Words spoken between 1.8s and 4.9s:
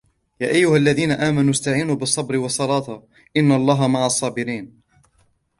بالصبر والصلاة إن الله مع الصابرين